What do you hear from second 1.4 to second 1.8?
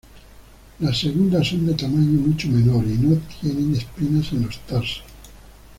son de